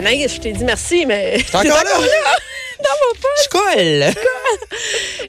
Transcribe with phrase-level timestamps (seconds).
[0.00, 1.38] Anaïs, je t'ai dit merci, mais.
[1.50, 1.66] T'es encore
[2.00, 2.34] là?
[2.80, 3.44] Dans mon poche.
[3.44, 4.14] Je colle.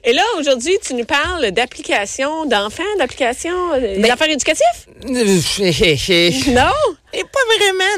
[0.04, 4.64] Et là, aujourd'hui, tu nous parles d'applications d'enfants, d'applications, euh, Ben- d'affaires éducatives?
[5.06, 5.14] Et
[6.50, 6.72] Non?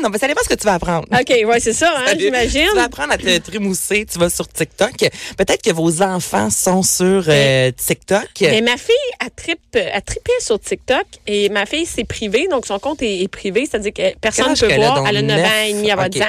[0.03, 1.07] Non, mais ça dépend ce que tu vas apprendre.
[1.13, 2.67] OK, ouais, c'est ça, hein, j'imagine.
[2.71, 4.07] Tu vas apprendre à te trémousser.
[4.11, 4.93] Tu vas sur TikTok.
[5.37, 8.29] Peut-être que vos enfants sont sur euh, TikTok.
[8.41, 12.67] Mais ma fille a, trip, a trippé sur TikTok et ma fille, c'est privé, donc
[12.67, 14.95] son compte est, est privé, c'est-à-dire que personne ne peut a, voir.
[14.97, 15.07] donc?
[15.09, 16.09] Elle a 9 ans et demi, va.
[16.09, 16.25] 10 ans.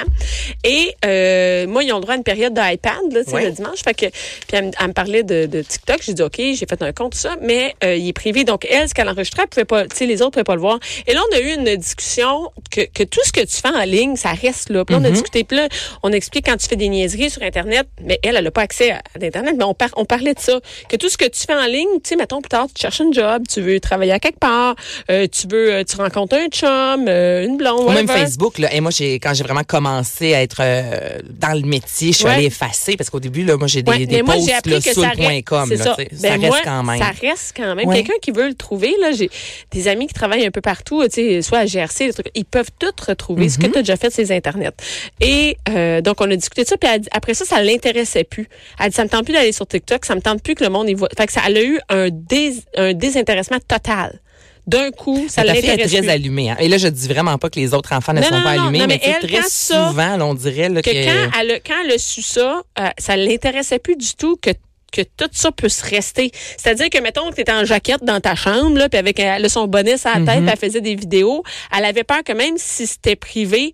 [0.64, 3.44] Et euh, moi, ils ont le droit à une période d'iPad, là, Ouais.
[3.46, 3.82] le dimanche.
[3.82, 4.12] Fait que, puis
[4.52, 5.98] elle, me- elle me parlait de, de TikTok.
[6.02, 8.44] J'ai dit, OK, j'ai fait un compte, tout ça, mais euh, il est privé.
[8.44, 10.60] Donc, elle, ce qu'elle enregistrait, elle pouvait pas, tu sais, les autres pouvaient pas le
[10.60, 10.78] voir.
[11.06, 13.84] Et là, on a eu une discussion que, que tout ce que tu fais en
[13.84, 14.84] ligne, ça reste là.
[14.84, 15.68] Puis là, on a discuté, puis là,
[16.02, 18.90] on explique quand tu fais des niaiseries sur Internet, mais elle, elle n'a pas accès
[18.90, 20.60] à, à l'Internet, mais on, par- on parlait de ça.
[20.90, 23.00] Que tout ce que tu fais en ligne, tu sais, mettons, plus tard, tu cherches
[23.00, 24.74] un job, tu veux travailler à quelque part,
[25.10, 28.24] euh, tu veux, euh, tu rencontres un chum, euh, une blonde, Ou même whatever.
[28.26, 28.74] Facebook, là.
[28.74, 32.26] Et moi, j'ai, quand j'ai vraiment commencé à être euh, dans le métier, je suis
[32.26, 32.32] Ouais.
[32.32, 34.52] allée effacer parce qu'au début, là, moi, j'ai des, Ouais, des mais moi, posts j'ai
[34.54, 35.64] appris là, que sur ça le point reste, com.
[35.68, 35.94] c'est là, ça.
[35.96, 36.08] tu sais.
[36.12, 36.98] Ben, ça reste moi, quand même.
[36.98, 37.88] Ça reste quand même.
[37.88, 37.96] Ouais.
[37.96, 39.30] Quelqu'un qui veut le trouver, là, j'ai
[39.70, 42.44] des amis qui travaillent un peu partout, tu sais, soit à GRC, des trucs, ils
[42.44, 42.70] peuvent
[43.06, 43.72] retrouver ce que Mhm.
[43.72, 44.74] tu as déjà fait sur les Internet.
[45.20, 48.48] Et euh, donc, on a discuté de ça, puis elle après ça, ça l'intéressait plus.
[48.78, 50.64] Elle a dit, ça me tente plus d'aller sur TikTok, ça me tente plus que
[50.64, 51.08] le monde y voit.
[51.16, 54.20] Fait que ça, elle a eu un, dés, un désintéressement total.
[54.66, 56.08] D'un coup, ça l'intéresse très plus.
[56.10, 56.50] allumée.
[56.50, 56.56] hein.
[56.58, 58.50] Et là, je dis vraiment pas que les autres enfants ne Non, sont non, pas
[58.50, 61.04] allumés, non, mais, elle, très ça- souvent, là, on dirait là, que que...
[61.04, 64.50] quand elle, a, quand elle a su ça, euh, ça l'intéressait plus du tout que
[64.92, 66.30] que tout ça puisse rester.
[66.56, 69.44] C'est-à-dire que, mettons, que tu étais en jaquette dans ta chambre, là, puis avec elle
[69.44, 70.48] a son bonnet sur la tête, Mhm.
[70.48, 71.42] elle faisait des vidéos,
[71.76, 73.72] elle avait peur que même si c'était privé,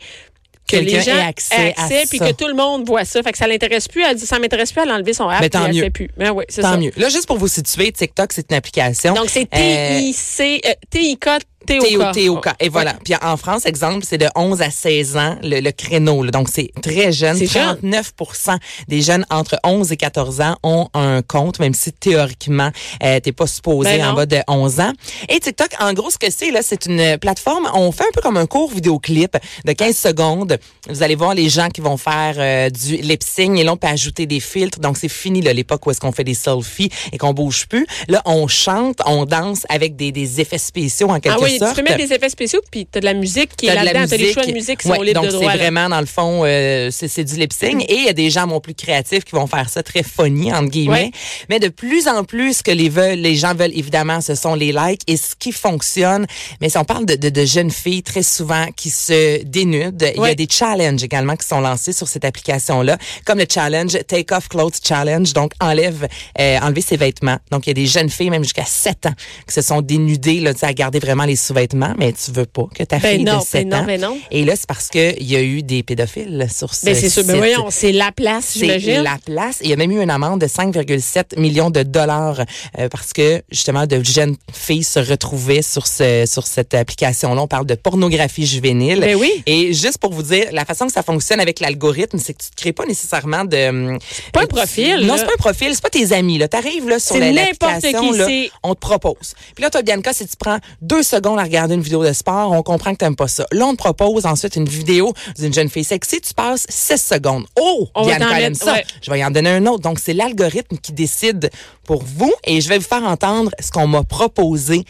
[0.68, 2.28] que les gens ait accès à puis ça.
[2.28, 3.22] que tout le monde voit ça.
[3.22, 4.02] Fait que ça l'intéresse plus.
[4.04, 5.82] Elle dit, ça m'intéresse plus, elle a enlevé son app, Mais tant elle mieux.
[5.82, 6.08] fait plus.
[6.16, 6.76] Mais oui, c'est Tant ça.
[6.78, 6.92] mieux.
[6.96, 9.12] Là, juste pour vous situer, TikTok, c'est une application.
[9.12, 11.28] Donc, c'est Euh, T-I-C, euh, T-I-K,
[11.66, 12.48] T-O-K.
[12.60, 12.94] Et voilà.
[13.04, 16.22] Puis en France, exemple, c'est de 11 à 16 ans le, le créneau.
[16.22, 16.30] là.
[16.30, 17.36] Donc, c'est très jeune.
[17.36, 17.76] C'est jeune.
[17.82, 18.56] 39%
[18.88, 22.70] des jeunes entre 11 et 14 ans ont un compte, même si théoriquement,
[23.02, 24.92] euh, t'es pas supposé Ben en bas de 11 ans.
[25.28, 27.68] Et TikTok, en gros, ce que c'est, là, c'est une plateforme.
[27.74, 30.58] On fait un peu comme un court vidéoclip de 15 secondes.
[30.88, 33.76] Vous allez voir les gens qui vont faire euh, du lip sync et là, on
[33.76, 34.78] peut ajouter des filtres.
[34.80, 37.86] Donc, c'est fini, là, l'époque où est-ce qu'on fait des selfies et qu'on bouge plus.
[38.08, 41.76] Là, on chante, on danse avec des, des effets spéciaux en quelque Ah oui, sorte.
[41.76, 44.04] tu peux mettre des effets spéciaux, puis t'as de la musique qui est là-dedans.
[44.08, 44.34] T'as des musique.
[44.34, 45.52] choix de musique qui Ouais, sont libres donc de droit.
[45.52, 48.30] c'est vraiment dans le fond euh, c'est du lip sync et il y a des
[48.30, 51.10] gens bon, plus créatifs qui vont faire ça très funny entre guillemets
[51.48, 54.54] mais de plus en plus ce que les veulent les gens veulent évidemment ce sont
[54.54, 56.26] les likes et ce qui fonctionne
[56.60, 60.22] mais si on parle de, de, de jeunes filles très souvent qui se dénudent il
[60.22, 63.96] y a des challenges également qui sont lancés sur cette application là comme le challenge
[64.08, 66.08] Take Off Clothes Challenge donc enlève
[66.40, 69.14] euh, enlever ses vêtements donc il y a des jeunes filles même jusqu'à 7 ans
[69.46, 72.66] qui se sont dénudées là tu à garder vraiment les sous-vêtements mais tu veux pas
[72.74, 74.18] que ta Ben fille non, de 7 ben non, ans ben non.
[74.30, 77.24] et là, c'est parce qu'il y a eu des pédophiles sur ce Ben c'est sûr.
[77.24, 79.02] Ben voyons, c'est la place, C'est j'imagine.
[79.02, 79.58] la place.
[79.62, 82.40] Il y a même eu une amende de 5,7 millions de dollars
[82.78, 87.42] euh, parce que justement de jeunes filles se retrouvaient sur ce sur cette application-là.
[87.42, 89.00] On parle de pornographie juvénile.
[89.00, 89.42] Ben oui.
[89.46, 92.48] Et juste pour vous dire, la façon que ça fonctionne avec l'algorithme, c'est que tu
[92.52, 93.98] ne crées pas nécessairement de.
[94.32, 95.70] pas un euh, tu- profil, Non, c'est pas un profil.
[95.72, 96.38] C'est pas tes amis.
[96.38, 99.34] Là, t'arrives là sur C'est l'application là, c'est- on te propose.
[99.54, 102.52] Puis là, toi, Bianca, si tu prends deux secondes à regarder une vidéo de sport,
[102.52, 103.46] on comprend que t'aimes pas ça.
[103.52, 106.20] Là, on te propose ensuite une vidéo d'une jeune fille sexy.
[106.20, 107.44] Tu passes 6 secondes.
[107.60, 108.72] Oh, On va aime ça.
[108.74, 108.84] ouais.
[109.02, 109.80] Je vais y en donner un autre.
[109.80, 111.50] Donc, c'est l'algorithme qui décide
[111.84, 114.84] pour vous et je vais vous faire entendre ce qu'on m'a proposé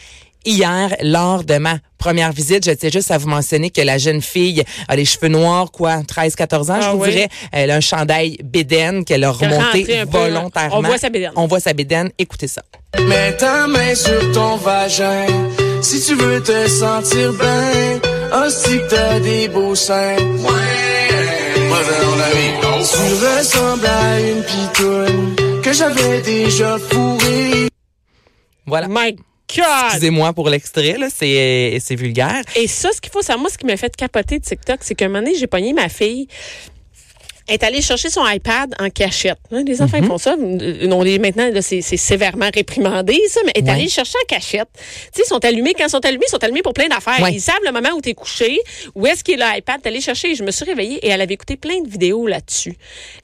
[0.45, 2.65] hier lors de ma première visite.
[2.65, 5.97] Je tiens juste à vous mentionner que la jeune fille a les cheveux noirs, quoi,
[6.01, 7.11] 13-14 ans, Ah je vous oui.
[7.11, 7.29] dirais.
[7.53, 10.77] Elle a un chandail bédaine qu'elle a remonté peu, volontairement.
[10.79, 11.31] On voit sa bédaine.
[11.37, 12.11] On voit sa bédaine.
[12.19, 12.61] Écoutez ça.
[13.07, 15.25] Mets ta main sur ton vagin
[15.83, 17.99] si tu veux te sentir bien.
[18.33, 20.15] Hostie que t'as des beaux seins.
[20.17, 21.67] Ouais.
[21.67, 21.79] Moi,
[22.79, 27.67] Tu ressembles à une pitoune que j'avais déjà fourrée.
[28.65, 28.87] Voilà.
[28.89, 29.13] My
[29.55, 29.65] God!
[29.87, 32.41] Excusez-moi pour l'extrait, là, c'est c'est vulgaire.
[32.55, 34.95] Et ça, ce qu'il faut savoir, moi, ce qui m'a fait capoter de TikTok, c'est
[34.95, 36.27] qu'un moment donné, j'ai pogné ma fille.
[37.47, 39.37] Est allée chercher son iPad en cachette.
[39.51, 40.35] Hein, les enfants ils font ça.
[40.39, 43.69] Euh, On les, maintenant, c'est c'est sévèrement réprimandé, ça, mais est Ouais.
[43.69, 44.69] allée le chercher en cachette.
[44.75, 44.79] Tu
[45.13, 45.73] sais, ils sont allumés.
[45.77, 47.21] Quand ils sont allumés, ils sont allumés pour plein d'affaires.
[47.21, 47.33] Ouais.
[47.33, 48.59] Ils savent le moment où tu es couché,
[48.95, 49.81] où est-ce qu'il est l'iPad.
[49.81, 50.31] T'es allée chercher.
[50.31, 52.75] Et je me suis réveillée et elle avait écouté plein de vidéos là-dessus.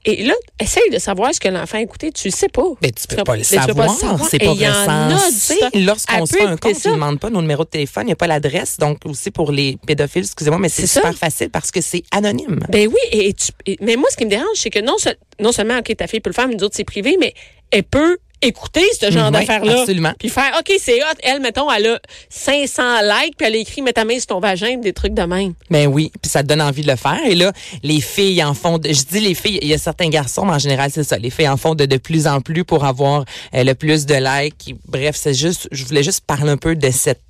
[0.04, 2.12] Et là, essaye de savoir ce que l'enfant a écouté.
[2.12, 2.62] Tu le sais pas.
[2.82, 3.58] Ben, tu peux Tu pas le mais tu peux
[3.88, 5.54] savoir, c'est Et pas il y en a du recensé.
[5.74, 8.12] Lorsqu'on se fait un compte, on ne demande pas nos numéros de téléphone, il n'y
[8.12, 8.76] a pas l'adresse.
[8.78, 11.00] Donc, aussi pour les pédophiles, excusez-moi, mais c'est C'est ça.
[11.00, 12.60] super facile parce que c'est anonyme.
[12.68, 14.96] Ben oui, et, et tu- et- mais moi, ce qui me dérange, c'est que non,
[15.40, 17.32] non seulement, OK, ta fille peut le faire, mais nous autres, c'est privé, mais
[17.70, 19.80] elle peut écouter ce genre Mm, oui, d'affaires-là.
[19.80, 20.12] absolument.
[20.18, 21.06] Puis faire, OK, c'est hot.
[21.22, 24.40] Elle, mettons, elle a 500 likes, puis elle a écrit, mets ta main sur ton
[24.40, 25.52] vagin, des trucs de même.
[25.68, 27.18] Ben oui, puis ça te donne envie de le faire.
[27.26, 27.52] Et là,
[27.82, 30.54] les filles en font, de- je dis les filles, il y a certains garçons, mais
[30.54, 31.18] en général, c'est ça.
[31.18, 34.14] Les filles en font de, de plus en plus pour avoir euh, le plus de
[34.14, 34.74] likes.
[34.88, 37.20] Bref, c'est juste, je voulais juste parler un peu de cette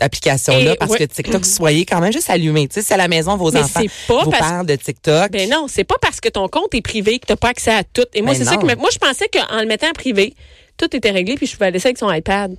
[0.00, 2.68] application-là parce que TikTok, soyez quand même juste allumés.
[2.68, 5.30] Tu sais, si à la maison, vos Mais enfants pas vous parce- parlent de TikTok.
[5.30, 7.84] Ben non, c'est pas parce que ton compte est privé que t'as pas accès à
[7.84, 8.04] tout.
[8.14, 10.34] Et moi, Ben c'est ça que moi je pensais qu'en le mettant en privé,
[10.76, 12.56] tout était réglé puis je pouvais laisser avec son iPad.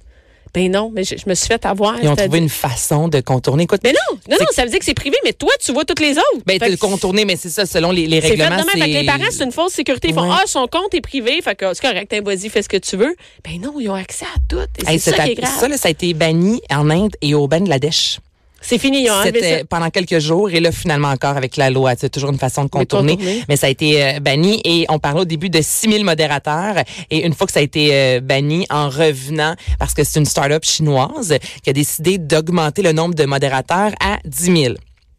[0.55, 1.99] Ben non, mais je, je me suis fait avoir.
[2.01, 3.63] Ils ont trouvé une façon de contourner.
[3.63, 5.73] Écoute, Ben non, non, c'est- non, ça veut dire que c'est privé, mais toi, tu
[5.73, 6.23] vois toutes les autres.
[6.45, 8.55] ben, de que contourner, mais c'est ça, selon les, les C'est règlements.
[8.55, 8.65] même.
[8.69, 10.07] Fait les parents, c'est une fausse sécurité.
[10.07, 11.41] Ils font, ah, son compte est privé.
[11.43, 13.15] Fait que c'est correct, hein, vas-y, fais ce que tu veux.
[13.43, 14.57] Ben non, ils ont accès à tout.
[14.79, 15.59] Et Hey, c'est ça cette qui est grave.
[15.59, 18.19] ça, là, ça a été banni en Inde et au Bangladesh.
[18.67, 21.69] C'est fini, ils ont enlevé C'était pendant quelques jours et là finalement encore avec la
[21.69, 23.17] loi, c'est toujours une façon de contourner,
[23.47, 27.25] mais ça a été euh, banni et on parlait au début de 6000 modérateurs et
[27.25, 30.65] une fois que ça a été euh, banni en revenant parce que c'est une start-up
[30.65, 34.75] chinoise qui a décidé d'augmenter le nombre de modérateurs à 10 000.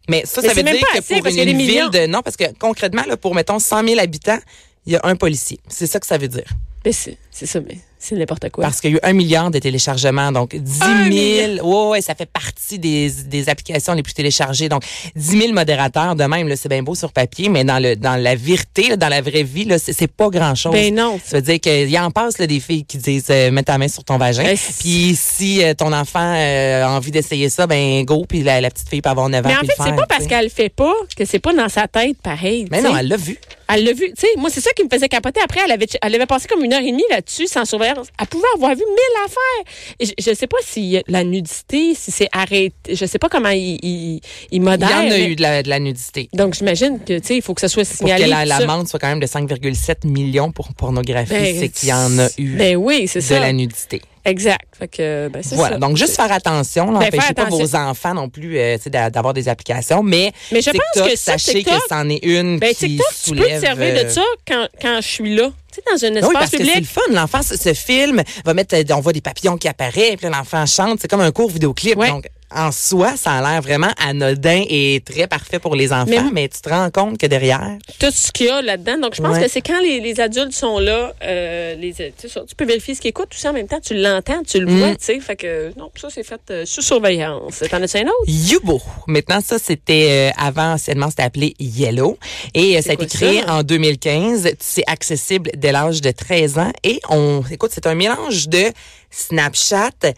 [0.09, 2.45] Mais ça, Mais ça veut dire que assez, pour une, ville de non parce que
[2.59, 4.39] concrètement là pour mettons 100 000 habitants,
[4.87, 5.61] il y a un policier.
[5.69, 6.49] C'est ça que ça veut dire.
[6.85, 7.17] Mais c'est
[7.47, 8.65] ça, mais c'est n'importe quoi.
[8.65, 11.67] Parce qu'il y a eu un milliard de téléchargements, donc 10 Un 000.
[11.67, 14.69] Ouais, ouais, ça fait partie des, des applications les plus téléchargées.
[14.69, 14.85] Donc
[15.15, 18.35] 10 000 modérateurs, de même, c'est bien beau sur papier, mais dans le dans la
[18.35, 20.73] vérité, là, dans la vraie vie, c'est, pas grand chose.
[20.73, 21.19] Ben non.
[21.25, 23.79] Ça veut dire qu'il y en passe là, des filles qui disent euh, mets ta
[23.79, 24.45] main sur ton vagin.
[24.45, 28.25] Ben, Puis si euh, ton enfant euh, a envie d'essayer ça, ben go.
[28.29, 29.49] Puis la, la petite fille peut avoir 9 ans.
[29.49, 31.89] Mais en fait, c'est pas parce qu'elle le fait pas que c'est pas dans sa
[31.89, 32.67] tête pareil.
[32.71, 33.39] Mais non, elle l'a vu.
[33.69, 34.07] Elle l'a vu.
[34.11, 35.41] Tu sais, moi, c'est ça qui me faisait capoter.
[35.43, 38.07] Après, elle avait, elle avait passé comme une heure et demie là-dessus sans surveillance.
[38.21, 39.73] Elle pouvait avoir vu mille affaires.
[39.99, 42.73] Et je, je sais pas si la nudité, si c'est arrêté.
[42.95, 44.21] Je sais pas comment il, il, il
[44.53, 46.29] Il y en a mais- eu de la, de la nudité.
[46.33, 48.25] Donc, j'imagine que, tu sais, il faut que ça soit Pour signalé.
[48.25, 48.59] que la- tout ça.
[48.61, 52.29] l'amende soit quand même de 5,7 millions pour pornographie, Ben, c'est qu'il y en a
[52.39, 53.41] eu Ben oui, c'est de ça.
[53.41, 54.01] la nudité.
[54.27, 54.75] Exact.
[54.77, 55.75] Fait que, ben, Voilà.
[55.75, 55.79] ça.
[55.79, 56.87] Donc, juste faire attention.
[56.87, 58.77] Ben, N'empêchez faire pas vos enfants non plus euh,
[59.11, 60.03] d'avoir des applications.
[60.03, 62.89] Mais, Mais je pense TikTok, que ça, sachez TikTok, que c'en est une Ben, qui
[62.89, 63.61] TikTok, tu peux soulève...
[63.61, 65.51] te servir de euh, ça quand, quand je suis là.
[65.77, 66.91] Tu sais, dans un Oui, espace parce que c'est le public.
[66.91, 67.01] fun.
[67.13, 70.99] L'enfant se, filme, va mettre, euh, on voit des papillons qui apparaissent, puis l'enfant chante.
[71.01, 71.97] C'est comme un court vidéoclip.
[71.97, 72.09] Ouais.
[72.09, 76.07] Donc, en soi, ça a l'air vraiment anodin et très parfait pour les enfants.
[76.07, 78.99] Mais- Mais, tu te rends compte que derrière, tout ce qu'il y a là-dedans.
[79.01, 79.43] Donc, je pense Ouais.
[79.43, 82.65] que c'est quand les, les adultes sont là, euh, les, tu, sais, ça, tu peux
[82.65, 84.79] vérifier ce qu'ils écoutent, tout ça en même temps, tu l'entends, tu le Mm.
[84.79, 85.19] vois, tu sais.
[85.19, 87.65] Fait que, non, ça, c'est fait euh, sous surveillance.
[87.69, 88.15] T'en as-tu un autre?
[88.29, 88.81] Yubo.
[89.09, 92.17] Maintenant, ça, c'était euh, avant, anciennement, c'était appelé Yellow.
[92.55, 93.55] Et euh, ça a été créé ça?
[93.57, 94.51] en 2015.
[94.61, 96.73] C'est accessible dès l'âge de 13 ans.
[96.85, 98.65] Et on, écoute, c'est un mélange de
[99.11, 100.13] Snapchat,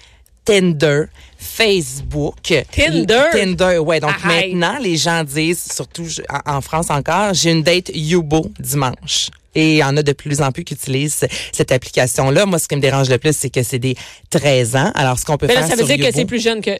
[0.44, 1.04] Tinder,
[1.36, 2.36] Facebook.
[2.70, 3.24] Tinder?
[3.32, 4.00] Tinder, ouais.
[4.00, 4.52] Donc Arrête.
[4.52, 6.06] maintenant, les gens disent, surtout
[6.46, 9.30] en, France encore, j'ai une date Yubo dimanche.
[9.54, 12.46] Et il y en a de plus en plus qui utilisent cette application-là.
[12.46, 13.96] Moi, ce qui me dérange le plus, c'est que c'est des
[14.30, 14.92] 13 ans.
[14.94, 16.60] Alors, ce qu'on peut Mais faire là, ça veut sur dire que c'est plus jeune
[16.60, 16.78] que.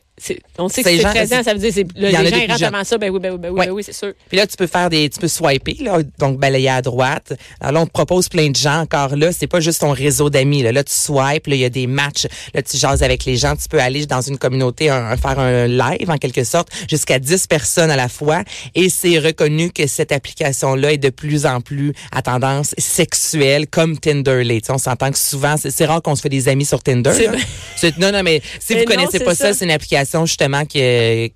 [0.59, 2.19] On sait que C'est c'est gens- 13 ans, ça veut dire que les gens
[2.49, 2.99] rentrent avant ça.
[2.99, 4.12] Ben oui, ben oui, ben oui, ben oui c'est sûr.
[4.29, 7.32] Puis là, tu peux faire des, tu peux swiper, là, donc balayer à droite.
[7.60, 8.81] Alors là, on te propose plein de gens.
[8.81, 10.63] Encore là, c'est pas juste ton réseau d'amis.
[10.63, 12.27] Là, là tu swipes, là, il y a des matchs.
[12.55, 13.55] Là, tu jases avec les gens.
[13.56, 17.19] Tu peux aller dans une communauté, un- un- faire un live, en quelque sorte, jusqu'à
[17.19, 18.43] 10 personnes à la fois.
[18.75, 23.98] Et c'est reconnu que cette application-là est de plus en plus à tendance sexuelle, comme
[23.98, 24.69] Tinder l'est.
[24.70, 27.13] On s'entend que souvent, c'est rare qu'on se fait des amis sur Tinder.
[27.98, 29.55] Non, non, mais si Mais vous non, connaissez pas ça, ça.
[29.55, 30.79] c'est une application justement qui,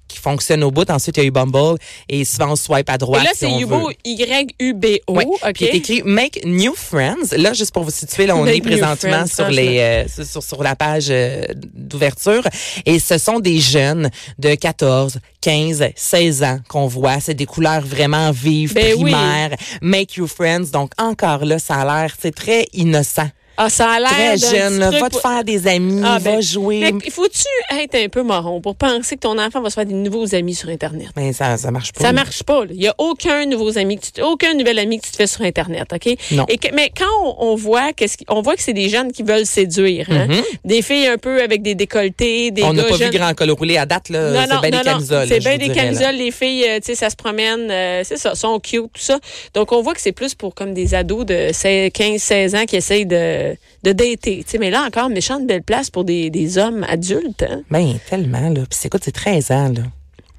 [0.09, 0.88] qui fonctionne au bout.
[0.91, 3.23] Ensuite, il y a eu Bumble et souvent on swipe à droite.
[3.23, 3.95] Et là, si c'est on Yubo, veut.
[4.05, 5.14] Y-U-B-O.
[5.14, 5.25] Ouais.
[5.26, 5.52] OK.
[5.55, 7.33] Puis il est écrit Make New Friends.
[7.37, 10.43] Là, juste pour vous situer, là, on Make est présentement friends, sur les euh, sur-
[10.43, 12.43] sur, la page euh, d'ouverture.
[12.87, 17.21] Et ce sont des jeunes de 14, 15, 16 ans qu'on voit.
[17.21, 19.12] C'est des couleurs vraiment vives, Ben oui.
[19.12, 19.57] primaires.
[19.81, 20.71] Make You Friends.
[20.73, 23.29] Donc, encore là, ça a l'air, c'est très innocent.
[23.57, 24.91] Ah, ça a l'air Très jeune, là.
[24.91, 26.81] Va te faire des amis, Ah, va ben, jouer.
[26.81, 27.45] Mais il faut-tu
[27.83, 30.55] être un peu marron pour penser que ton enfant va se faire des nouveaux amis
[30.55, 31.09] sur Internet?
[31.17, 32.01] Mais ça, ça marche pas.
[32.03, 32.63] Ça marche pas.
[32.71, 35.27] Il y a aucun nouveau ami que tu aucun nouvel ami que tu te fais
[35.27, 36.17] sur internet, OK?
[36.33, 36.47] Non.
[36.49, 39.47] Et que- mais quand on, on voit qu'est-ce voit que c'est des jeunes qui veulent
[39.47, 40.29] séduire, hein?
[40.65, 42.67] Des filles un peu avec des décolletés, des Mm-hmm.
[42.67, 44.31] On n'a pas jeunes- vu grand col roulé à date, là.
[44.31, 44.93] non, C'est non, bien non, des non.
[44.95, 45.29] camisoles.
[45.29, 45.83] C'est bien des dirais, là.
[45.85, 48.89] camisoles, les filles, euh, tu sais, ça se promène, euh, c'est ça, sont cute, tout
[49.01, 49.19] ça.
[49.55, 53.05] Donc, on voit que c'est plus pour comme des ados de 15-16 ans qui essayent
[53.07, 53.42] de,
[53.83, 54.43] de dater.
[54.43, 57.63] Tu sais, mais là, encore, méchante belle place pour des, des hommes adultes, hein?
[57.71, 58.63] Ben, tellement, là.
[58.69, 59.83] Puis écoute, c'est 13 ans, là.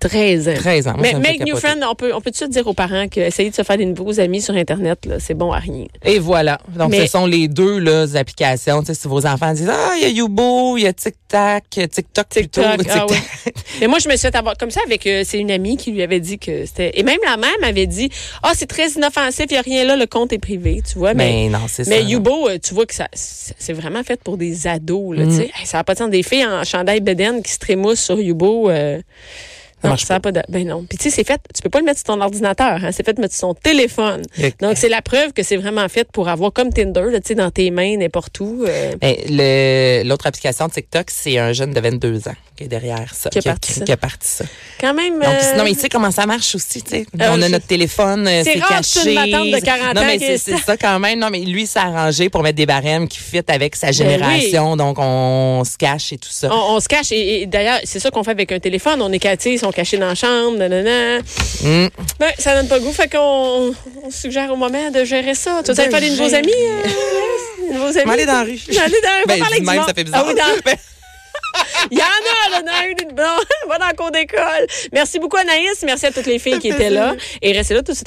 [0.10, 0.54] 13 ans.
[0.56, 0.94] 13 ans.
[0.98, 3.64] Moi, mais make new friend, on peut, on peut-tu dire aux parents qu'essayer de se
[3.64, 5.86] faire des nouveaux amis sur Internet, c'est bon à rien.
[6.04, 6.60] Et voilà.
[6.76, 8.82] Donc, Mais- ce sont les deux là, applications.
[8.82, 11.64] Tu sais, si vos enfants disent Ah, il y a Youbo, il y a TikTok,
[11.70, 12.62] TikTok, plutôt.
[12.62, 13.10] TikTok, ah TikTok.
[13.12, 13.54] ouais.
[13.82, 15.92] Mais moi, je me suis fait avoir comme ça avec, euh, c'est une amie qui
[15.92, 18.10] lui avait dit que c'était, et même la mère m'avait dit,
[18.44, 21.14] ah, c'est très inoffensif, il n'y a rien là, le compte est privé, tu vois.
[21.14, 21.90] Mais, Mais non, c'est ça.
[21.90, 22.04] mais.
[22.04, 25.20] Youbo, euh, tu vois que ça, c'est vraiment fait pour des ados, Mm.
[25.20, 25.52] là, tu sais.
[25.66, 26.10] Ça n'a pas de sens.
[26.10, 29.02] Des filles en chandail Beden qui se trémoussent sur Youbo, euh,
[29.84, 30.84] Ça non, marche ça pas de, ben non.
[30.88, 33.06] Puis tu sais, c'est fait, tu peux pas le mettre sur ton ordinateur, hein, c'est
[33.06, 34.22] fait de mettre sur ton téléphone.
[34.62, 37.52] Donc, c'est la preuve que c'est vraiment fait pour avoir comme Tinder, tu sais, dans
[37.52, 38.64] tes mains, n'importe où.
[38.68, 43.14] euh, Ben, le- L'autre application TikTok, c'est un jeune de 22 ans qui est derrière
[43.14, 43.30] ça.
[43.30, 43.84] Qui a parti ça.
[43.86, 44.46] qui a parti ça.
[44.80, 45.16] quand même.
[45.16, 47.06] Donc, euh, non, mais tu sais comment ça marche aussi, tu sais.
[47.20, 49.16] Euh, On a je- notre téléphone, C'est caché.
[49.16, 51.20] une de 40 non, ans mais c'est est- c'est ça quand même.
[51.20, 54.78] Non, mais lui, s'est arrangé pour mettre des barèmes qui fit avec sa Ben génération.
[54.78, 56.50] Donc, on se cache et tout ça.
[56.54, 59.02] On, on se cache et, et d'ailleurs, c'est ça qu'on fait avec un téléphone.
[59.02, 61.20] On est catés, ils sont cachés dans la chambre, nanana.
[61.20, 61.88] Mm.
[62.20, 65.62] Ben, ça donne pas goût, fait qu'on on suggère au moment de gérer ça.
[65.66, 66.84] Tu vas aller De nouveaux amis, euh?
[67.70, 68.12] Des nouveaux amis?
[68.12, 68.60] aller dans la rue.
[68.70, 70.26] Aller dans la rue, Ben, parler même, ça fait bizarre.
[70.26, 70.72] Ah oui, dans-
[71.92, 73.24] Il y en a, là, dans une, bon,
[73.70, 74.66] va dans le cours d'école.
[74.92, 75.84] Merci beaucoup, Anaïs.
[75.84, 77.14] Merci à toutes les filles qui étaient là.
[77.42, 78.02] Et restez là tout de suite.